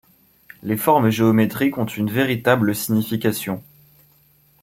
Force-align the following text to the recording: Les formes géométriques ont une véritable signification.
Les 0.63 0.77
formes 0.77 1.11
géométriques 1.11 1.77
ont 1.77 1.85
une 1.85 2.09
véritable 2.09 2.73
signification. 2.73 3.61